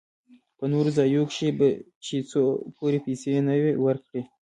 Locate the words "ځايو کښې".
0.97-1.49